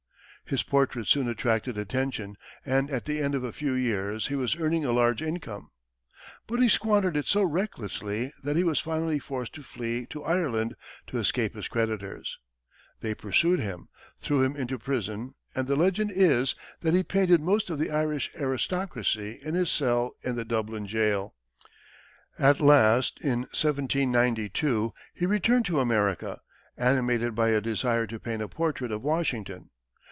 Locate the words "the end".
3.05-3.35